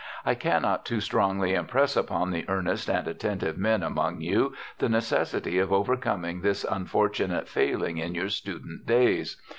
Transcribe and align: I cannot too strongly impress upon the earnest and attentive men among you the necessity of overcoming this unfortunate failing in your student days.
I 0.25 0.33
cannot 0.33 0.83
too 0.83 0.99
strongly 0.99 1.53
impress 1.53 1.95
upon 1.95 2.31
the 2.31 2.43
earnest 2.49 2.89
and 2.89 3.07
attentive 3.07 3.55
men 3.59 3.83
among 3.83 4.19
you 4.19 4.55
the 4.79 4.89
necessity 4.89 5.59
of 5.59 5.71
overcoming 5.71 6.41
this 6.41 6.63
unfortunate 6.63 7.47
failing 7.47 7.99
in 7.99 8.15
your 8.15 8.29
student 8.29 8.87
days. 8.87 9.39